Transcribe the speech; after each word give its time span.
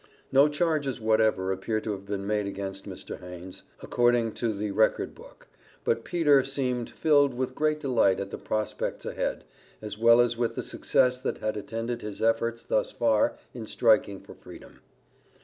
No 0.31 0.49
charges 0.49 0.99
whatever 0.99 1.51
appear 1.51 1.79
to 1.81 1.91
have 1.91 2.07
been 2.07 2.25
made 2.25 2.47
against 2.47 2.89
Mr. 2.89 3.19
Heines, 3.19 3.61
according 3.81 4.31
to 4.31 4.51
the 4.51 4.71
record 4.71 5.13
book; 5.13 5.47
but 5.83 6.03
Peter 6.03 6.43
seemed 6.43 6.89
filled 6.89 7.35
with 7.35 7.53
great 7.53 7.79
delight 7.79 8.19
at 8.19 8.31
the 8.31 8.39
prospects 8.39 9.05
ahead, 9.05 9.43
as 9.79 9.99
well 9.99 10.19
as 10.19 10.35
with 10.35 10.55
the 10.55 10.63
success 10.63 11.19
that 11.19 11.37
had 11.37 11.55
attended 11.55 12.01
his 12.01 12.19
efforts 12.19 12.63
thus 12.63 12.89
far 12.91 13.35
in 13.53 13.67
striking 13.67 14.19
for 14.21 14.33
freedom. 14.33 14.79